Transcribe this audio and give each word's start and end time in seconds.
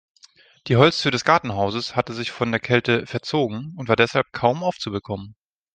Die 0.65 0.77
Holztür 0.77 1.11
des 1.11 1.23
Gartenhauses 1.23 1.95
hatte 1.95 2.13
sich 2.15 2.31
von 2.31 2.49
der 2.49 2.59
Kälte 2.59 3.05
verzogen 3.05 3.75
und 3.77 3.87
war 3.87 3.95
deshalb 3.95 4.31
kaum 4.31 4.63
aufzubekommen. 4.63 5.35